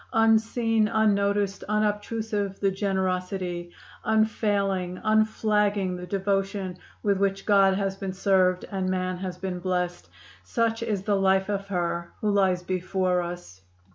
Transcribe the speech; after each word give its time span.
Unseen, 0.13 0.87
unnoticed, 0.87 1.63
unobtrusive 1.69 2.59
the 2.59 2.71
generosity; 2.71 3.71
unfailing, 4.03 4.99
unflagging 5.03 5.95
the 5.95 6.07
devotion 6.07 6.75
with 7.03 7.19
which 7.19 7.45
God 7.45 7.75
has 7.75 7.95
been 7.97 8.13
served 8.13 8.65
and 8.71 8.89
man 8.89 9.17
has 9.19 9.37
been 9.37 9.59
blessed 9.59 10.09
such 10.43 10.81
is 10.81 11.03
the 11.03 11.15
life 11.15 11.49
of 11.49 11.67
her 11.67 12.11
who 12.19 12.31
lies 12.31 12.63
before 12.63 13.21
us. 13.21 13.61